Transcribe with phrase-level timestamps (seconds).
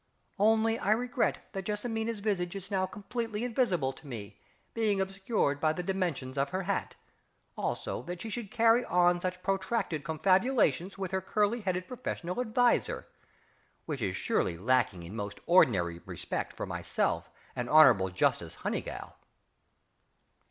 [0.39, 4.39] Only I regret that JESSIMINA'S visage is now completely invisible to me,
[4.73, 6.95] being obscured by the dimensions of her hat,
[7.55, 13.05] also that she should carry on such protracted confabulations with her curly headed professional adviser
[13.85, 19.15] which is surely lacking in most ordinary respect for myself and Hon'ble Justice HONEYGALL!